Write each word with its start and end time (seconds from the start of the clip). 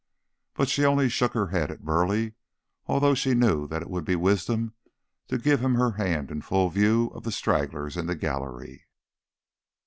But 0.55 0.67
she 0.67 0.83
only 0.83 1.09
shook 1.09 1.33
her 1.33 1.49
head 1.49 1.69
at 1.69 1.85
Burleigh, 1.85 2.31
although 2.87 3.13
she 3.13 3.35
knew 3.35 3.67
that 3.67 3.83
it 3.83 3.89
would 3.91 4.03
be 4.03 4.15
wisdom 4.15 4.73
to 5.27 5.37
give 5.37 5.59
him 5.59 5.75
her 5.75 5.91
hand 5.91 6.31
in 6.31 6.41
full 6.41 6.69
view 6.71 7.11
of 7.13 7.21
the 7.21 7.31
stragglers 7.31 7.95
in 7.95 8.07
the 8.07 8.15
gallery. 8.15 8.87